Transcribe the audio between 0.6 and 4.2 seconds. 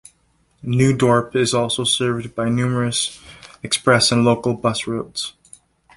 New Dorp is also served by numerous express